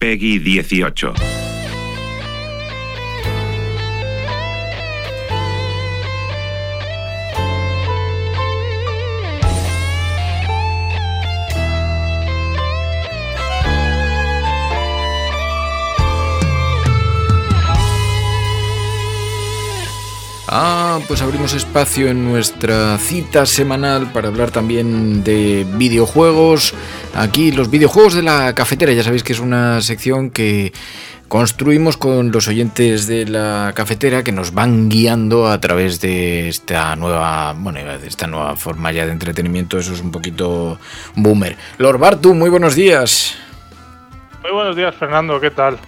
Peggy 0.00 0.38
18. 0.38 1.47
Ah, 20.60 20.98
pues 21.06 21.22
abrimos 21.22 21.54
espacio 21.54 22.08
en 22.08 22.24
nuestra 22.24 22.98
cita 22.98 23.46
semanal 23.46 24.10
para 24.12 24.26
hablar 24.26 24.50
también 24.50 25.22
de 25.22 25.64
videojuegos. 25.74 26.74
Aquí 27.14 27.52
los 27.52 27.70
videojuegos 27.70 28.14
de 28.14 28.24
la 28.24 28.52
cafetera, 28.56 28.90
ya 28.90 29.04
sabéis 29.04 29.22
que 29.22 29.34
es 29.34 29.38
una 29.38 29.80
sección 29.82 30.30
que 30.30 30.72
construimos 31.28 31.96
con 31.96 32.32
los 32.32 32.48
oyentes 32.48 33.06
de 33.06 33.26
la 33.26 33.70
cafetera 33.72 34.24
que 34.24 34.32
nos 34.32 34.52
van 34.52 34.88
guiando 34.88 35.46
a 35.46 35.60
través 35.60 36.00
de 36.00 36.48
esta 36.48 36.96
nueva, 36.96 37.54
bueno, 37.56 37.78
de 37.96 38.08
esta 38.08 38.26
nueva 38.26 38.56
forma 38.56 38.90
ya 38.90 39.06
de 39.06 39.12
entretenimiento. 39.12 39.78
Eso 39.78 39.92
es 39.92 40.00
un 40.00 40.10
poquito 40.10 40.80
boomer. 41.14 41.56
Lord 41.78 42.00
Bartu, 42.00 42.34
muy 42.34 42.50
buenos 42.50 42.74
días. 42.74 43.38
Muy 44.42 44.50
buenos 44.50 44.74
días, 44.74 44.94
Fernando, 44.96 45.40
¿qué 45.40 45.52
tal? 45.52 45.78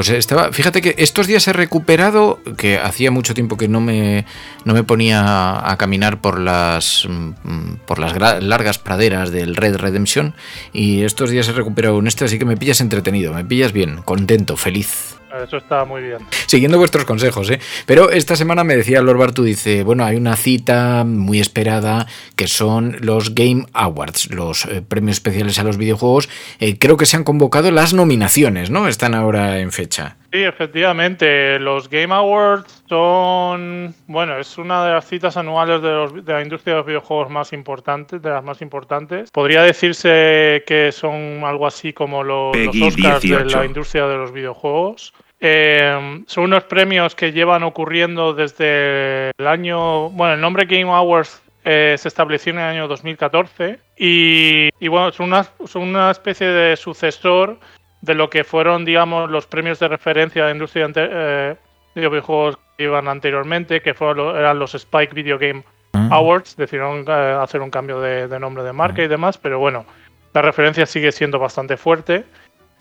Pues 0.00 0.08
estaba, 0.08 0.50
fíjate 0.50 0.80
que 0.80 0.94
estos 0.96 1.26
días 1.26 1.46
he 1.46 1.52
recuperado, 1.52 2.40
que 2.56 2.78
hacía 2.78 3.10
mucho 3.10 3.34
tiempo 3.34 3.58
que 3.58 3.68
no 3.68 3.82
me, 3.82 4.24
no 4.64 4.72
me 4.72 4.82
ponía 4.82 5.70
a 5.70 5.76
caminar 5.76 6.22
por 6.22 6.40
las, 6.40 7.06
mm, 7.06 7.74
por 7.84 7.98
las 7.98 8.16
largas 8.42 8.78
praderas 8.78 9.30
del 9.30 9.56
Red 9.56 9.76
Redemption, 9.76 10.34
y 10.72 11.02
estos 11.02 11.28
días 11.28 11.48
he 11.48 11.52
recuperado 11.52 11.98
un 11.98 12.06
este, 12.06 12.24
así 12.24 12.38
que 12.38 12.46
me 12.46 12.56
pillas 12.56 12.80
entretenido, 12.80 13.34
me 13.34 13.44
pillas 13.44 13.74
bien, 13.74 14.00
contento, 14.00 14.56
feliz. 14.56 15.19
Eso 15.44 15.58
está 15.58 15.84
muy 15.84 16.02
bien. 16.02 16.18
Siguiendo 16.46 16.78
vuestros 16.78 17.04
consejos, 17.04 17.50
¿eh? 17.50 17.60
Pero 17.86 18.10
esta 18.10 18.36
semana 18.36 18.64
me 18.64 18.76
decía 18.76 19.00
Lord 19.00 19.18
Bartu, 19.18 19.44
dice, 19.44 19.84
bueno, 19.84 20.04
hay 20.04 20.16
una 20.16 20.36
cita 20.36 21.04
muy 21.04 21.40
esperada 21.40 22.06
que 22.36 22.48
son 22.48 22.96
los 23.00 23.34
Game 23.34 23.66
Awards, 23.72 24.30
los 24.30 24.64
eh, 24.66 24.82
premios 24.82 25.16
especiales 25.16 25.58
a 25.58 25.64
los 25.64 25.76
videojuegos. 25.76 26.28
Eh, 26.58 26.78
creo 26.78 26.96
que 26.96 27.06
se 27.06 27.16
han 27.16 27.24
convocado 27.24 27.70
las 27.70 27.94
nominaciones, 27.94 28.70
¿no? 28.70 28.88
Están 28.88 29.14
ahora 29.14 29.60
en 29.60 29.72
fecha. 29.72 30.16
Sí, 30.32 30.44
efectivamente. 30.44 31.58
Los 31.58 31.88
Game 31.88 32.14
Awards 32.14 32.84
son, 32.88 33.94
bueno, 34.06 34.38
es 34.38 34.58
una 34.58 34.84
de 34.84 34.92
las 34.92 35.08
citas 35.08 35.36
anuales 35.36 35.82
de, 35.82 36.22
de, 36.22 36.32
la 36.32 36.42
industria 36.42 36.74
de 36.74 36.78
los 36.78 36.86
videojuegos 36.86 37.30
más 37.30 37.52
importantes, 37.52 38.22
de 38.22 38.30
las 38.30 38.44
más 38.44 38.62
importantes. 38.62 39.30
Podría 39.32 39.62
decirse 39.62 40.62
que 40.66 40.92
son 40.92 41.42
algo 41.44 41.66
así 41.66 41.92
como 41.92 42.22
los, 42.22 42.56
los 42.56 42.76
Oscars 42.80 43.22
de 43.22 43.44
la 43.44 43.64
industria 43.64 44.06
de 44.06 44.16
los 44.16 44.32
videojuegos. 44.32 45.12
Eh, 45.40 46.22
son 46.26 46.44
unos 46.44 46.64
premios 46.64 47.14
que 47.14 47.32
llevan 47.32 47.62
ocurriendo 47.62 48.34
desde 48.34 49.30
el 49.36 49.46
año, 49.46 50.10
bueno, 50.10 50.34
el 50.34 50.40
nombre 50.40 50.66
Game 50.66 50.92
Awards 50.92 51.42
eh, 51.64 51.96
se 51.98 52.08
estableció 52.08 52.52
en 52.52 52.58
el 52.58 52.64
año 52.64 52.88
2014 52.88 53.78
y, 53.96 54.68
y 54.78 54.88
bueno, 54.88 55.12
son 55.12 55.26
una, 55.26 55.46
son 55.66 55.82
una 55.82 56.10
especie 56.10 56.46
de 56.46 56.76
sucesor 56.76 57.58
de 58.02 58.14
lo 58.14 58.30
que 58.30 58.44
fueron, 58.44 58.84
digamos, 58.84 59.30
los 59.30 59.46
premios 59.46 59.78
de 59.78 59.88
referencia 59.88 60.46
de 60.46 60.52
industria 60.52 60.88
eh, 60.94 61.56
de 61.94 62.08
videojuegos 62.08 62.58
que 62.76 62.84
iban 62.84 63.08
anteriormente, 63.08 63.80
que 63.80 63.94
fueron, 63.94 64.36
eran 64.36 64.58
los 64.58 64.74
Spike 64.74 65.14
Video 65.14 65.38
Game 65.38 65.64
Awards. 65.92 66.56
Decidieron 66.56 67.04
eh, 67.06 67.38
hacer 67.40 67.60
un 67.60 67.70
cambio 67.70 68.00
de, 68.00 68.28
de, 68.28 68.40
nombre 68.40 68.62
de 68.62 68.72
marca 68.72 69.02
y 69.02 69.08
demás, 69.08 69.36
pero 69.36 69.58
bueno, 69.58 69.84
la 70.32 70.42
referencia 70.42 70.86
sigue 70.86 71.12
siendo 71.12 71.38
bastante 71.38 71.76
fuerte. 71.76 72.24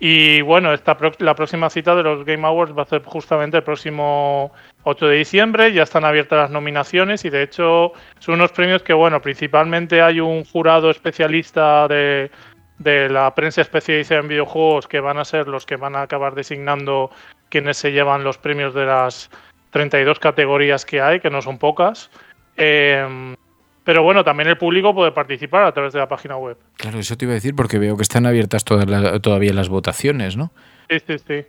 Y 0.01 0.41
bueno, 0.41 0.73
esta 0.73 0.97
la 1.19 1.35
próxima 1.35 1.69
cita 1.69 1.93
de 1.93 2.03
los 2.03 2.23
Game 2.23 2.47
Awards 2.47 2.77
va 2.77 2.83
a 2.83 2.85
ser 2.85 3.03
justamente 3.03 3.57
el 3.57 3.63
próximo 3.63 4.53
8 4.83 5.07
de 5.07 5.17
diciembre. 5.17 5.73
Ya 5.73 5.83
están 5.83 6.05
abiertas 6.05 6.39
las 6.39 6.51
nominaciones 6.51 7.25
y 7.25 7.29
de 7.29 7.43
hecho 7.43 7.91
son 8.19 8.35
unos 8.35 8.53
premios 8.53 8.81
que, 8.81 8.93
bueno, 8.93 9.21
principalmente 9.21 10.01
hay 10.01 10.21
un 10.21 10.45
jurado 10.45 10.89
especialista 10.89 11.89
de, 11.89 12.31
de 12.79 13.09
la 13.09 13.33
prensa 13.35 13.61
especializada 13.61 14.21
en 14.21 14.27
videojuegos 14.27 14.87
que 14.87 14.99
van 14.99 15.17
a 15.17 15.25
ser 15.25 15.47
los 15.47 15.65
que 15.65 15.75
van 15.75 15.95
a 15.95 16.01
acabar 16.01 16.33
designando 16.33 17.11
quienes 17.49 17.77
se 17.77 17.91
llevan 17.91 18.23
los 18.23 18.37
premios 18.37 18.73
de 18.73 18.85
las 18.85 19.29
32 19.71 20.19
categorías 20.19 20.85
que 20.85 21.01
hay, 21.01 21.19
que 21.19 21.29
no 21.29 21.41
son 21.41 21.57
pocas. 21.57 22.09
Eh, 22.57 23.35
pero 23.83 24.03
bueno, 24.03 24.23
también 24.23 24.49
el 24.49 24.57
público 24.57 24.93
puede 24.93 25.11
participar 25.11 25.63
a 25.63 25.71
través 25.71 25.93
de 25.93 25.99
la 25.99 26.07
página 26.07 26.37
web. 26.37 26.57
Claro, 26.77 26.99
eso 26.99 27.17
te 27.17 27.25
iba 27.25 27.31
a 27.31 27.35
decir 27.35 27.55
porque 27.55 27.79
veo 27.79 27.95
que 27.95 28.03
están 28.03 28.25
abiertas 28.25 28.63
todas 28.63 28.87
las, 28.87 29.21
todavía 29.21 29.53
las 29.53 29.69
votaciones, 29.69 30.37
¿no? 30.37 30.51
Sí, 30.89 30.99
sí, 31.07 31.17
sí. 31.17 31.45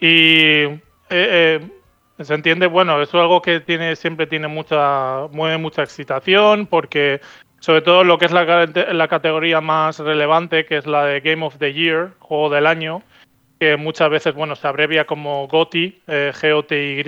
Y 0.00 0.64
eh, 0.64 0.80
eh, 1.10 1.60
se 2.20 2.34
entiende, 2.34 2.66
bueno, 2.66 3.00
eso 3.00 3.18
es 3.18 3.22
algo 3.22 3.40
que 3.42 3.60
tiene 3.60 3.96
siempre 3.96 4.26
tiene 4.26 4.48
mucha, 4.48 5.28
mueve 5.30 5.58
mucha 5.58 5.82
excitación 5.82 6.66
porque 6.66 7.20
sobre 7.64 7.80
todo 7.80 8.04
lo 8.04 8.18
que 8.18 8.26
es 8.26 8.30
la, 8.30 8.66
la 8.92 9.08
categoría 9.08 9.62
más 9.62 9.98
relevante, 9.98 10.66
que 10.66 10.76
es 10.76 10.86
la 10.86 11.06
de 11.06 11.20
Game 11.20 11.42
of 11.46 11.56
the 11.56 11.72
Year, 11.72 12.10
juego 12.18 12.50
del 12.50 12.66
año, 12.66 13.00
que 13.58 13.78
muchas 13.78 14.10
veces, 14.10 14.34
bueno, 14.34 14.54
se 14.54 14.68
abrevia 14.68 15.06
como 15.06 15.48
GOTY, 15.48 16.02
eh, 16.06 16.32
G-O-T-Y. 16.34 17.02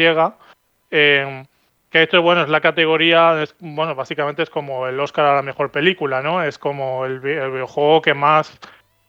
Eh, 0.93 1.45
que 1.91 2.03
esto, 2.03 2.23
bueno, 2.23 2.41
es 2.41 2.49
la 2.49 2.63
categoría, 2.63 3.43
es, 3.43 3.55
bueno, 3.59 3.95
básicamente 3.95 4.43
es 4.45 4.49
como 4.49 4.87
el 4.87 4.99
Oscar 4.99 5.27
a 5.27 5.35
la 5.35 5.43
mejor 5.43 5.71
película, 5.71 6.23
¿no? 6.23 6.43
Es 6.43 6.57
como 6.57 7.05
el, 7.05 7.23
el 7.23 7.51
videojuego 7.51 8.01
que 8.01 8.15
más 8.15 8.59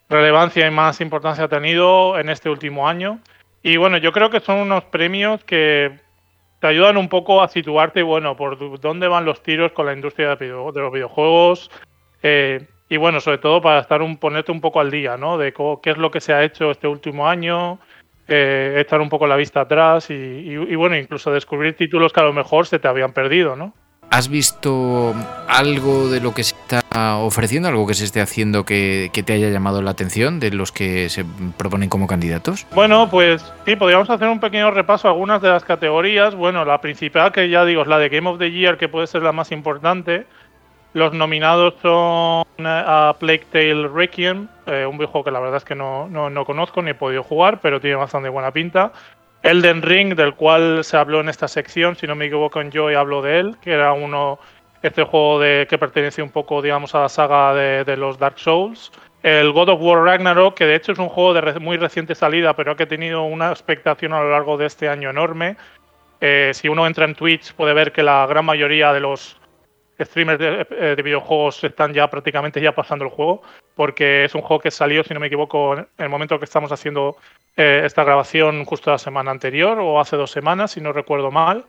relevancia 0.09 0.67
y 0.67 0.71
más 0.71 0.99
importancia 0.99 1.45
ha 1.45 1.47
tenido 1.47 2.19
en 2.19 2.27
este 2.27 2.49
último 2.49 2.89
año. 2.89 3.21
Y 3.63 3.77
bueno, 3.77 3.95
yo 3.99 4.11
creo 4.11 4.29
que 4.29 4.41
son 4.41 4.57
unos 4.57 4.83
premios 4.83 5.45
que 5.45 5.97
te 6.59 6.67
ayudan 6.67 6.97
un 6.97 7.09
poco 7.09 7.41
a 7.41 7.47
situarte, 7.47 8.01
bueno, 8.03 8.35
por 8.35 8.79
dónde 8.79 9.07
van 9.07 9.25
los 9.25 9.43
tiros 9.43 9.71
con 9.71 9.85
la 9.85 9.93
industria 9.93 10.35
de, 10.35 10.47
los 10.47 10.91
videojuegos. 10.91 11.69
Eh, 12.23 12.65
y 12.89 12.97
bueno, 12.97 13.19
sobre 13.19 13.37
todo 13.37 13.61
para 13.61 13.81
estar 13.81 14.01
un, 14.01 14.17
ponerte 14.17 14.51
un 14.51 14.61
poco 14.61 14.79
al 14.79 14.89
día, 14.89 15.17
¿no? 15.17 15.37
De 15.37 15.53
cómo, 15.53 15.81
qué 15.81 15.91
es 15.91 15.97
lo 15.97 16.09
que 16.09 16.21
se 16.21 16.33
ha 16.33 16.43
hecho 16.43 16.71
este 16.71 16.87
último 16.87 17.27
año, 17.27 17.79
eh, 18.27 18.75
echar 18.79 19.01
un 19.01 19.09
poco 19.09 19.27
la 19.27 19.35
vista 19.35 19.61
atrás 19.61 20.09
y, 20.09 20.75
bueno, 20.75 20.97
incluso 20.97 21.31
descubrir 21.31 21.75
títulos 21.75 22.13
que 22.13 22.21
a 22.21 22.23
lo 22.23 22.33
mejor 22.33 22.65
se 22.65 22.79
te 22.79 22.87
habían 22.87 23.13
perdido, 23.13 23.55
¿no? 23.55 23.73
¿Has 24.09 24.29
visto 24.29 25.13
algo 25.47 26.09
de 26.09 26.21
lo 26.21 26.33
que 26.33 26.41
está 26.41 26.81
ofreciendo, 27.19 27.69
algo 27.69 27.87
que 27.87 27.93
se 27.93 28.05
esté 28.05 28.21
haciendo 28.21 28.65
que, 28.65 29.09
que, 29.13 29.23
te 29.23 29.33
haya 29.33 29.49
llamado 29.49 29.81
la 29.81 29.91
atención 29.91 30.39
de 30.39 30.51
los 30.51 30.71
que 30.71 31.09
se 31.09 31.25
proponen 31.57 31.89
como 31.89 32.07
candidatos? 32.07 32.65
Bueno, 32.73 33.09
pues 33.09 33.43
sí, 33.65 33.75
podríamos 33.75 34.09
hacer 34.09 34.27
un 34.27 34.39
pequeño 34.39 34.71
repaso 34.71 35.07
a 35.07 35.11
algunas 35.11 35.41
de 35.41 35.49
las 35.49 35.63
categorías. 35.63 36.35
Bueno, 36.35 36.65
la 36.65 36.81
principal, 36.81 37.31
que 37.31 37.49
ya 37.49 37.65
digo, 37.65 37.81
es 37.81 37.87
la 37.87 37.99
de 37.99 38.09
Game 38.09 38.29
of 38.29 38.39
the 38.39 38.51
Year, 38.51 38.77
que 38.77 38.89
puede 38.89 39.07
ser 39.07 39.23
la 39.23 39.31
más 39.31 39.51
importante. 39.51 40.25
Los 40.93 41.13
nominados 41.13 41.75
son 41.81 42.45
a 42.65 43.15
Plague 43.19 43.45
Tale 43.51 43.87
Requiem, 43.87 44.47
eh, 44.65 44.85
un 44.85 44.97
videojuego 44.97 45.25
que 45.25 45.31
la 45.31 45.39
verdad 45.39 45.57
es 45.57 45.63
que 45.63 45.75
no, 45.75 46.07
no, 46.09 46.29
no, 46.29 46.45
conozco 46.45 46.81
ni 46.81 46.91
he 46.91 46.95
podido 46.95 47.23
jugar, 47.23 47.59
pero 47.61 47.79
tiene 47.79 47.97
bastante 47.97 48.29
buena 48.29 48.51
pinta. 48.51 48.91
Elden 49.43 49.81
Ring, 49.81 50.15
del 50.15 50.33
cual 50.33 50.83
se 50.83 50.97
habló 50.97 51.21
en 51.21 51.29
esta 51.29 51.47
sección, 51.47 51.95
si 51.95 52.07
no 52.07 52.15
me 52.15 52.25
equivoco 52.25 52.59
en 52.59 52.71
Joy 52.71 52.95
hablo 52.95 53.21
de 53.21 53.39
él, 53.39 53.57
que 53.61 53.71
era 53.71 53.93
uno, 53.93 54.39
este 54.81 55.03
juego 55.03 55.39
de, 55.39 55.67
que 55.69 55.77
pertenece 55.77 56.21
un 56.21 56.29
poco, 56.29 56.61
digamos, 56.61 56.93
a 56.95 57.01
la 57.01 57.09
saga 57.09 57.53
de, 57.53 57.83
de 57.83 57.97
los 57.97 58.17
Dark 58.17 58.39
Souls. 58.39 58.91
el 59.23 59.51
God 59.51 59.69
of 59.69 59.81
War 59.81 60.03
Ragnarok, 60.03 60.55
que 60.55 60.65
de 60.65 60.75
hecho 60.75 60.91
es 60.91 60.99
un 60.99 61.09
juego 61.09 61.33
de 61.33 61.59
muy 61.59 61.77
reciente 61.77 62.15
salida, 62.15 62.55
pero 62.55 62.75
que 62.75 62.83
ha 62.83 62.87
tenido 62.87 63.23
una 63.23 63.49
expectación 63.49 64.13
a 64.13 64.21
lo 64.21 64.31
largo 64.31 64.57
de 64.57 64.67
este 64.67 64.87
año 64.87 65.09
enorme. 65.09 65.57
Eh, 66.21 66.51
si 66.53 66.67
uno 66.67 66.87
entra 66.87 67.05
en 67.05 67.15
Twitch 67.15 67.53
puede 67.53 67.73
ver 67.73 67.91
que 67.91 68.01
la 68.01 68.25
gran 68.25 68.45
mayoría 68.45 68.91
de 68.91 68.99
los 68.99 69.37
streamers 69.99 70.39
de, 70.39 70.67
eh, 70.71 70.95
videojuegos 71.03 71.63
están 71.63 71.93
ya 71.93 72.07
prácticamente 72.09 72.61
ya 72.61 72.73
pasando 72.73 73.05
el 73.05 73.11
juego, 73.11 73.41
porque 73.75 74.25
es 74.25 74.35
un 74.35 74.41
juego 74.41 74.61
que 74.61 74.71
salió, 74.71 75.03
si 75.03 75.13
no 75.13 75.19
me 75.19 75.27
equivoco, 75.27 75.75
en 75.75 75.87
el 75.97 76.09
momento 76.09 76.37
que 76.39 76.45
estamos 76.45 76.71
haciendo 76.71 77.17
eh, 77.55 77.81
esta 77.85 78.03
grabación 78.03 78.65
justo 78.65 78.91
la 78.91 78.97
semana 78.97 79.31
anterior 79.31 79.79
o 79.79 79.99
hace 79.99 80.15
dos 80.15 80.31
semanas, 80.31 80.71
si 80.71 80.81
no 80.81 80.93
recuerdo 80.93 81.31
mal. 81.31 81.65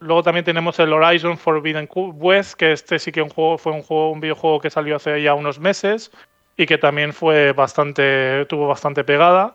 Luego 0.00 0.22
también 0.22 0.44
tenemos 0.44 0.78
el 0.78 0.92
Horizon 0.92 1.38
Forbidden 1.38 1.88
West, 1.94 2.54
que 2.54 2.72
este 2.72 2.98
sí 2.98 3.12
que 3.12 3.24
fue 3.24 3.72
un, 3.72 3.82
juego, 3.82 4.10
un 4.10 4.20
videojuego 4.20 4.60
que 4.60 4.70
salió 4.70 4.96
hace 4.96 5.22
ya 5.22 5.34
unos 5.34 5.58
meses 5.60 6.10
y 6.56 6.66
que 6.66 6.78
también 6.78 7.12
fue 7.12 7.52
bastante, 7.52 8.46
tuvo 8.46 8.68
bastante 8.68 9.04
pegada. 9.04 9.54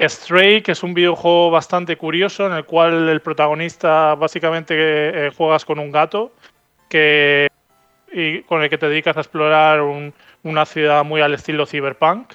Stray, 0.00 0.62
que 0.62 0.72
es 0.72 0.82
un 0.82 0.94
videojuego 0.94 1.50
bastante 1.50 1.96
curioso 1.96 2.46
en 2.46 2.54
el 2.54 2.64
cual 2.64 3.08
el 3.08 3.20
protagonista 3.20 4.14
básicamente 4.14 4.74
eh, 4.76 5.30
juegas 5.36 5.64
con 5.64 5.78
un 5.78 5.92
gato 5.92 6.32
y 8.12 8.42
con 8.42 8.62
el 8.62 8.70
que 8.70 8.78
te 8.78 8.88
dedicas 8.88 9.16
a 9.16 9.20
explorar 9.20 9.80
una 10.42 10.66
ciudad 10.66 11.04
muy 11.04 11.20
al 11.20 11.34
estilo 11.34 11.66
cyberpunk. 11.66 12.32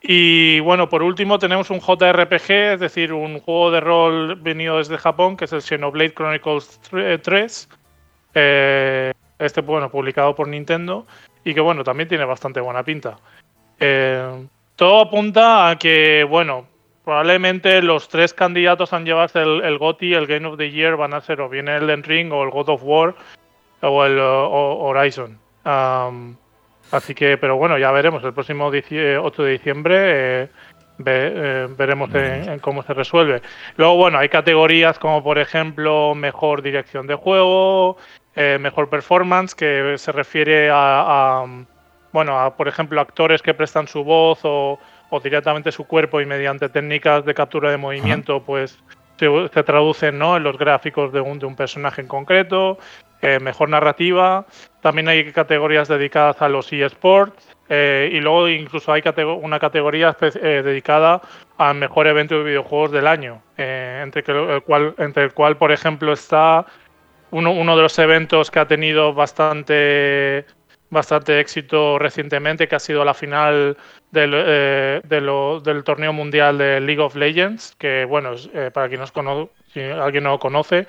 Y 0.00 0.60
bueno, 0.60 0.88
por 0.88 1.02
último 1.02 1.38
tenemos 1.38 1.70
un 1.70 1.80
JRPG, 1.80 2.50
es 2.50 2.80
decir, 2.80 3.12
un 3.12 3.40
juego 3.40 3.70
de 3.70 3.80
rol 3.80 4.36
venido 4.36 4.78
desde 4.78 4.96
Japón, 4.96 5.36
que 5.36 5.46
es 5.46 5.52
el 5.52 5.62
Xenoblade 5.62 6.14
Chronicles 6.14 6.80
3. 7.22 7.68
Eh, 8.34 9.12
este, 9.38 9.60
bueno, 9.60 9.90
publicado 9.90 10.34
por 10.34 10.48
Nintendo 10.48 11.06
y 11.44 11.54
que, 11.54 11.60
bueno, 11.60 11.82
también 11.82 12.08
tiene 12.08 12.24
bastante 12.24 12.60
buena 12.60 12.84
pinta. 12.84 13.18
Eh, 13.80 14.46
todo 14.76 15.00
apunta 15.00 15.70
a 15.70 15.78
que, 15.78 16.24
bueno, 16.24 16.66
probablemente 17.04 17.82
los 17.82 18.08
tres 18.08 18.32
candidatos 18.32 18.92
a 18.92 19.00
llevarse 19.00 19.40
el, 19.42 19.62
el 19.64 19.78
GOTY, 19.78 20.14
el 20.14 20.26
Game 20.26 20.46
of 20.46 20.58
the 20.58 20.70
Year, 20.70 20.96
van 20.96 21.14
a 21.14 21.20
ser 21.20 21.40
o 21.40 21.48
bien 21.48 21.66
el 21.68 21.84
Elden 21.84 22.04
Ring 22.04 22.32
o 22.32 22.44
el 22.44 22.50
God 22.50 22.68
of 22.68 22.82
War 22.84 23.14
o 23.80 24.04
el 24.04 24.18
Horizon. 24.18 25.38
Así 26.90 27.14
que, 27.14 27.36
pero 27.38 27.56
bueno, 27.56 27.78
ya 27.78 27.90
veremos. 27.90 28.22
El 28.24 28.32
próximo 28.34 28.66
8 28.66 29.42
de 29.42 29.50
diciembre 29.50 29.96
eh, 30.42 30.48
eh, 31.06 31.68
veremos 31.76 32.14
en, 32.14 32.58
cómo 32.58 32.82
se 32.82 32.94
resuelve. 32.94 33.42
Luego, 33.76 33.96
bueno, 33.96 34.18
hay 34.18 34.28
categorías 34.28 34.98
como, 34.98 35.22
por 35.22 35.38
ejemplo, 35.38 36.14
mejor 36.14 36.62
dirección 36.62 37.06
de 37.06 37.14
juego, 37.14 37.96
eh, 38.34 38.58
mejor 38.60 38.88
performance, 38.88 39.54
que 39.54 39.94
se 39.98 40.12
refiere 40.12 40.70
a, 40.70 41.40
a, 41.40 41.46
bueno, 42.12 42.38
a, 42.38 42.56
por 42.56 42.68
ejemplo, 42.68 43.00
actores 43.00 43.42
que 43.42 43.54
prestan 43.54 43.88
su 43.88 44.04
voz 44.04 44.40
o 44.42 44.78
o 45.10 45.20
directamente 45.20 45.72
su 45.72 45.84
cuerpo 45.84 46.20
y 46.20 46.26
mediante 46.26 46.68
técnicas 46.68 47.24
de 47.24 47.34
captura 47.34 47.70
de 47.70 47.76
movimiento, 47.76 48.42
pues 48.42 48.78
se, 49.18 49.62
traducen 49.62 50.18
¿no? 50.18 50.36
en 50.36 50.42
los 50.42 50.58
gráficos 50.58 51.12
de 51.12 51.20
un, 51.20 51.38
de 51.38 51.46
un 51.46 51.56
personaje 51.56 52.02
en 52.02 52.08
concreto, 52.08 52.78
eh, 53.20 53.40
mejor 53.40 53.68
narrativa, 53.68 54.46
también 54.80 55.08
hay 55.08 55.32
categorías 55.32 55.88
dedicadas 55.88 56.40
a 56.40 56.48
los 56.48 56.72
eSports 56.72 57.56
eh, 57.68 58.10
y 58.12 58.20
luego 58.20 58.48
incluso 58.48 58.92
hay 58.92 59.02
una 59.40 59.58
categoría 59.58 60.16
eh, 60.20 60.62
dedicada 60.64 61.20
al 61.56 61.74
mejor 61.74 62.06
evento 62.06 62.38
de 62.38 62.44
videojuegos 62.44 62.92
del 62.92 63.08
año, 63.08 63.42
entre, 63.56 64.22
el 64.54 65.32
cual, 65.34 65.56
por 65.56 65.72
ejemplo, 65.72 66.12
está 66.12 66.64
uno, 67.32 67.76
de 67.76 67.82
los 67.82 67.98
eventos 67.98 68.52
que 68.52 68.60
ha 68.60 68.68
tenido 68.68 69.12
bastante 69.12 70.46
bastante 70.90 71.38
éxito 71.40 71.98
recientemente, 71.98 72.66
que 72.66 72.76
ha 72.76 72.78
sido 72.78 73.04
la 73.04 73.12
final 73.12 73.76
del, 74.10 75.82
torneo 75.84 76.12
mundial 76.14 76.56
de 76.56 76.80
League 76.80 77.02
of 77.02 77.14
Legends, 77.16 77.74
que 77.78 78.06
bueno, 78.06 78.30
para 78.72 78.88
quien 78.88 79.00
no 79.00 79.50
si 79.74 79.80
alguien 79.82 80.24
no 80.24 80.30
lo 80.30 80.38
conoce, 80.38 80.86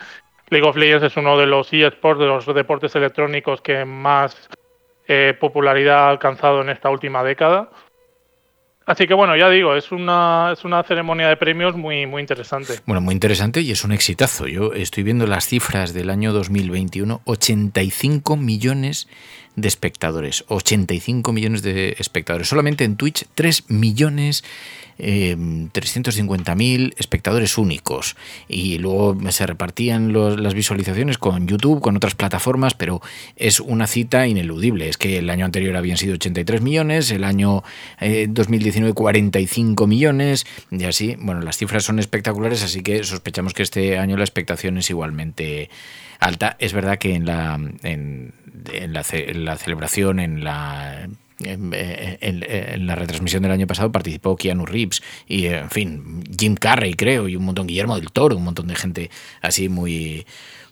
League 0.50 0.68
of 0.68 0.76
Legends 0.76 1.06
es 1.06 1.18
uno 1.18 1.38
de 1.38 1.46
los 1.46 1.72
eSports, 1.72 2.20
de 2.20 2.26
los 2.26 2.46
deportes 2.46 2.96
electrónicos 2.96 3.62
que 3.62 3.86
más 3.86 4.50
eh, 5.08 5.36
popularidad 5.40 6.06
ha 6.06 6.10
alcanzado 6.10 6.62
en 6.62 6.70
esta 6.70 6.90
última 6.90 7.24
década. 7.24 7.70
Así 8.90 9.06
que 9.06 9.14
bueno, 9.14 9.38
ya 9.38 9.50
digo, 9.52 9.76
es 9.76 9.92
una, 9.92 10.50
es 10.54 10.66
una 10.66 10.82
ceremonia 10.82 11.30
de 11.30 11.38
premios 11.38 11.76
muy, 11.76 12.08
muy 12.08 12.22
interesante. 12.22 12.74
Bueno, 12.88 13.02
muy 13.02 13.14
interesante 13.14 13.62
y 13.62 13.70
es 13.70 13.84
un 13.84 13.92
exitazo. 13.92 14.48
Yo 14.48 14.74
estoy 14.74 15.04
viendo 15.04 15.28
las 15.28 15.46
cifras 15.46 15.94
del 15.94 16.10
año 16.10 16.34
2021, 16.34 17.22
85 17.24 18.36
millones 18.36 19.08
de 19.62 19.68
espectadores, 19.68 20.46
85 20.48 21.32
millones 21.32 21.62
de 21.62 21.96
espectadores. 22.00 22.48
Solamente 22.48 22.84
en 22.84 22.96
Twitch 22.96 23.26
3 23.36 23.70
millones 23.70 24.44
eh, 25.02 25.38
350.000 25.38 26.94
espectadores 26.98 27.58
únicos. 27.58 28.18
Y 28.50 28.78
luego 28.80 29.18
se 29.32 29.48
repartían 29.48 30.12
las 30.12 30.54
visualizaciones 30.54 31.18
con 31.18 31.48
YouTube, 31.48 31.82
con 31.82 31.96
otras 31.96 32.16
plataformas, 32.16 32.74
pero 32.74 33.02
es 33.38 33.62
una 33.62 33.88
cita 33.88 34.28
ineludible. 34.28 34.90
Es 34.90 34.98
que 34.98 35.18
el 35.18 35.30
año 35.30 35.46
anterior 35.46 35.76
habían 35.78 35.98
sido 35.98 36.16
83 36.16 36.62
millones, 36.62 37.12
el 37.12 37.24
año 37.24 37.64
2019 38.02 38.92
eh, 38.92 38.94
45 38.94 39.88
millones, 39.88 40.46
y 40.70 40.84
así, 40.84 41.16
bueno, 41.18 41.42
las 41.42 41.58
cifras 41.58 41.86
son 41.86 42.00
espectaculares, 42.00 42.62
así 42.64 42.82
que 42.82 43.04
sospechamos 43.04 43.54
que 43.54 43.64
este 43.64 43.98
año 43.98 44.18
la 44.18 44.24
expectación 44.26 44.78
es 44.78 44.90
igualmente 44.90 45.70
alta. 46.20 46.58
Es 46.60 46.74
verdad 46.74 46.98
que 46.98 47.16
en 47.16 47.26
la, 47.26 47.60
en, 47.84 48.34
la, 49.46 49.49
celebración, 49.58 50.20
en 50.20 50.44
la 50.44 51.08
en, 51.42 52.86
la 52.86 52.96
retransmisión 52.96 53.44
del 53.44 53.52
año 53.52 53.68
pasado 53.68 53.92
participó 53.92 54.36
Keanu 54.36 54.66
Reeves 54.66 55.02
y 55.26 55.46
en 55.46 55.70
fin 55.70 56.24
Jim 56.38 56.56
Carrey 56.56 56.96
creo 56.96 57.30
y 57.30 57.38
un 57.38 57.46
montón 57.46 57.68
Guillermo 57.68 57.96
del 57.96 58.12
Toro 58.12 58.36
un 58.36 58.44
montón 58.44 58.68
de 58.68 58.76
gente 58.76 59.10
así 59.42 59.70
muy 59.70 60.26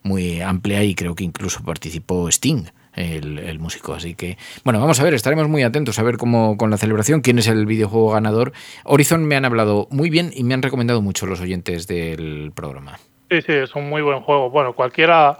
muy 0.03 0.41
amplia 0.41 0.83
y 0.83 0.93
creo 0.93 1.15
que 1.15 1.23
incluso 1.23 1.63
participó 1.63 2.27
Sting 2.29 2.65
el, 2.97 3.59
músico. 3.59 3.93
Así 3.93 4.15
que, 4.15 4.37
bueno, 4.63 4.79
vamos 4.79 4.99
a 4.99 5.03
ver, 5.03 5.13
estaremos 5.13 5.47
muy 5.47 5.63
atentos 5.63 5.99
a 5.99 6.03
ver 6.03 6.17
cómo 6.17 6.57
con 6.57 6.69
la 6.69 6.77
celebración, 6.77 7.21
quién 7.21 7.39
es 7.39 7.47
el 7.47 7.65
videojuego 7.65 8.11
ganador. 8.11 8.53
Horizon 8.83 9.23
me 9.25 9.35
han 9.35 9.45
hablado 9.45 9.87
muy 9.91 10.09
bien 10.09 10.31
y 10.33 10.43
me 10.43 10.53
han 10.53 10.61
recomendado 10.61 11.01
mucho 11.01 11.25
los 11.25 11.39
oyentes 11.39 11.87
del 11.87 12.51
programa. 12.55 12.99
Sí, 13.29 13.41
sí, 13.41 13.51
es 13.51 13.75
un 13.75 13.89
muy 13.89 14.01
buen 14.01 14.21
juego. 14.21 14.49
Bueno, 14.49 14.73
cualquiera 14.73 15.39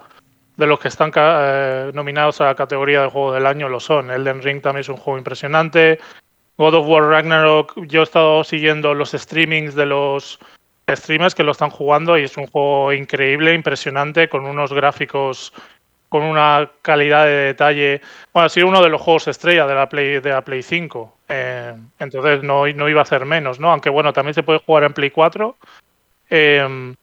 de 0.58 0.68
los 0.68 0.80
que 0.80 0.88
están 0.88 1.12
eh, 1.16 1.92
nominados 1.94 2.42
a 2.42 2.46
la 2.46 2.56
categoría 2.56 3.04
de 3.04 3.10
juego 3.10 3.32
del 3.32 3.46
año 3.46 3.70
lo 3.70 3.80
son. 3.80 4.12
Elden 4.12 4.42
Ring 4.42 4.62
también 4.62 4.82
es 4.82 4.90
un 4.90 4.98
juego 4.98 5.18
impresionante. 5.18 6.00
God 6.58 6.74
of 6.74 6.88
War 6.88 7.04
Ragnarok, 7.04 7.86
yo 7.86 8.02
he 8.02 8.04
estado 8.04 8.44
siguiendo 8.44 8.96
los 8.96 9.12
streamings 9.12 9.76
de 9.76 9.86
los 9.86 10.40
streamers 10.90 11.36
que 11.36 11.44
lo 11.44 11.52
están 11.52 11.70
jugando 11.70 12.18
y 12.18 12.24
es 12.24 12.36
un 12.38 12.48
juego 12.48 12.92
increíble, 12.92 13.54
impresionante, 13.54 14.28
con 14.28 14.46
unos 14.46 14.74
gráficos 14.74 15.54
con 16.10 16.24
una 16.24 16.72
calidad 16.82 17.26
de 17.26 17.32
detalle. 17.32 18.02
Bueno, 18.34 18.46
ha 18.46 18.50
sido 18.50 18.68
uno 18.68 18.82
de 18.82 18.90
los 18.90 19.02
juegos 19.02 19.28
estrella 19.28 19.68
de 19.68 19.76
la 19.76 19.90
Play, 19.90 20.20
de 20.22 20.30
la 20.30 20.42
Play 20.42 20.64
5. 20.64 21.18
Eh, 21.28 21.76
entonces 22.00 22.44
no, 22.44 22.66
no 22.66 22.90
iba 22.90 23.02
a 23.02 23.06
ser 23.06 23.26
menos, 23.26 23.60
¿no? 23.60 23.72
Aunque 23.72 23.90
bueno, 23.90 24.14
también 24.14 24.34
se 24.34 24.44
puede 24.44 24.60
jugar 24.60 24.86
en 24.86 24.94
Play 24.94 25.12
4. 25.12 25.58
Eh, 26.30 26.96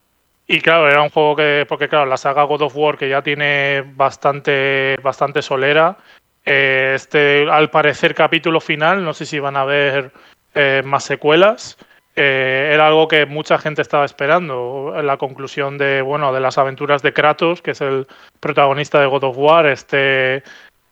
y 0.47 0.61
claro, 0.61 0.89
era 0.89 1.01
un 1.01 1.09
juego 1.09 1.35
que, 1.35 1.65
porque 1.67 1.89
claro, 1.89 2.05
la 2.05 2.17
saga 2.17 2.43
God 2.43 2.63
of 2.63 2.75
War 2.75 2.97
que 2.97 3.09
ya 3.09 3.21
tiene 3.21 3.83
bastante, 3.95 4.95
bastante 5.01 5.41
solera, 5.41 5.97
eh, 6.45 6.93
este 6.95 7.49
al 7.49 7.71
parecer 7.71 8.13
capítulo 8.13 8.59
final, 8.59 9.03
no 9.03 9.13
sé 9.13 9.25
si 9.25 9.39
van 9.39 9.57
a 9.57 9.61
haber 9.61 10.11
eh, 10.53 10.83
más 10.85 11.03
secuelas, 11.03 11.77
eh, 12.15 12.69
era 12.73 12.87
algo 12.87 13.07
que 13.07 13.25
mucha 13.25 13.57
gente 13.57 13.81
estaba 13.81 14.05
esperando, 14.05 14.93
la 15.01 15.17
conclusión 15.17 15.79
de, 15.79 16.03
bueno, 16.03 16.31
de 16.31 16.39
las 16.39 16.59
aventuras 16.59 17.01
de 17.01 17.11
Kratos, 17.11 17.63
que 17.63 17.71
es 17.71 17.81
el 17.81 18.07
protagonista 18.39 19.01
de 19.01 19.07
God 19.07 19.23
of 19.23 19.37
War, 19.37 19.65
este 19.65 20.43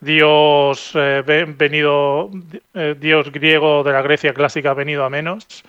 dios 0.02 0.92
venido, 0.94 2.30
dios 2.98 3.32
griego 3.32 3.84
de 3.84 3.94
la 3.94 4.02
Grecia 4.02 4.34
clásica 4.34 4.74
venido 4.74 5.06
a 5.06 5.10
menos, 5.10 5.64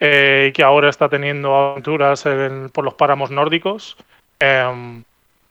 eh, 0.00 0.46
y 0.48 0.52
que 0.52 0.62
ahora 0.62 0.88
está 0.88 1.08
teniendo 1.08 1.54
aventuras 1.54 2.24
por 2.72 2.84
los 2.84 2.94
páramos 2.94 3.30
nórdicos. 3.30 3.96
Em, 4.40 5.02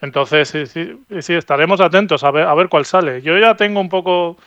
entonces, 0.01 0.49
sí, 0.49 0.65
sí, 0.65 0.97
sí, 1.19 1.33
estaremos 1.33 1.81
atentos 1.81 2.23
a 2.23 2.31
ver, 2.31 2.47
a 2.47 2.53
ver 2.53 2.69
cuál 2.69 2.85
sale. 2.85 3.21
Yo 3.21 3.37
ya 3.37 3.55
tengo 3.55 3.79
un 3.79 3.89
poco 3.89 4.37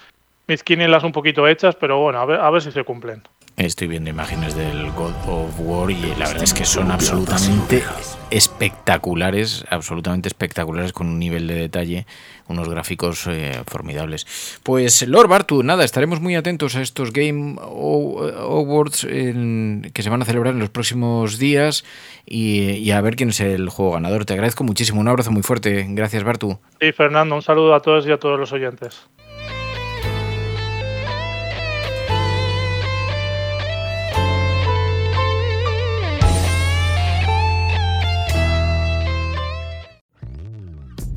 mis 0.47 0.63
quinielas 0.63 1.05
un 1.05 1.13
poquito 1.13 1.47
hechas, 1.47 1.77
pero 1.77 1.99
bueno, 1.99 2.21
a 2.21 2.25
ver, 2.25 2.41
a 2.41 2.51
ver 2.51 2.63
si 2.63 2.71
se 2.73 2.85
cumplen. 2.85 3.23
Estoy 3.57 3.89
viendo 3.89 4.09
imágenes 4.09 4.55
del 4.55 4.91
God 4.93 5.13
of 5.27 5.55
War 5.59 5.91
y 5.91 6.01
la 6.19 6.29
verdad 6.29 6.45
es 6.45 6.55
que 6.55 6.65
son 6.65 6.91
absolutamente 6.91 7.83
espectaculares, 8.31 9.65
absolutamente 9.69 10.29
espectaculares 10.29 10.93
con 10.93 11.09
un 11.09 11.19
nivel 11.19 11.47
de 11.47 11.55
detalle, 11.55 12.07
unos 12.49 12.69
gráficos 12.69 13.27
eh, 13.27 13.63
formidables. 13.67 14.27
Pues 14.63 15.07
Lord 15.07 15.29
Bartu, 15.29 15.63
nada, 15.63 15.85
estaremos 15.85 16.21
muy 16.21 16.37
atentos 16.37 16.77
a 16.77 16.81
estos 16.81 17.13
Game 17.13 17.57
Awards 17.61 19.07
que 19.07 20.03
se 20.03 20.11
van 20.11 20.23
a 20.23 20.25
celebrar 20.25 20.55
en 20.55 20.61
los 20.61 20.71
próximos 20.71 21.39
días 21.39 21.85
y, 22.25 22.91
a 22.91 23.01
ver 23.01 23.17
quién 23.17 23.31
es 23.31 23.41
el 23.41 23.69
juego 23.69 23.93
ganador. 23.93 24.25
Te 24.25 24.33
agradezco 24.33 24.65
muchísimo, 24.65 25.01
un 25.01 25.09
abrazo 25.09 25.33
muy 25.33 25.43
fuerte. 25.43 25.87
Gracias 25.91 26.25
Bartu. 26.25 26.59
Sí, 26.81 26.93
Fernando, 26.93 27.35
un 27.35 27.43
saludo 27.43 27.75
a 27.75 27.81
todos 27.83 28.07
y 28.07 28.13
a 28.13 28.19
todos 28.19 28.39
los 28.39 28.53
oyentes. 28.53 29.07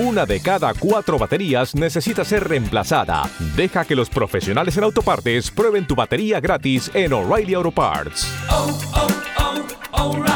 Una 0.00 0.24
de 0.24 0.40
cada 0.40 0.72
cuatro 0.72 1.18
baterías 1.18 1.74
necesita 1.74 2.24
ser 2.24 2.48
reemplazada. 2.48 3.28
Deja 3.54 3.84
que 3.84 3.94
los 3.94 4.08
profesionales 4.08 4.74
en 4.78 4.84
autopartes 4.84 5.50
prueben 5.50 5.86
tu 5.86 5.94
batería 5.94 6.40
gratis 6.40 6.90
en 6.94 7.12
O'Reilly 7.12 7.52
Auto 7.52 7.70
Parts. 7.70 8.26
Oh, 8.48 8.80
oh, 8.94 9.08
oh, 9.92 10.29